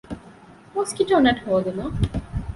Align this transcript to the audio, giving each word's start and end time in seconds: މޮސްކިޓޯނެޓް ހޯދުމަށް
މޮސްކިޓޯނެޓް 0.75 1.41
ހޯދުމަށް 1.45 1.97